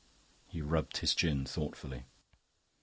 [0.47, 2.05] He rubbed his chin thoughtfully.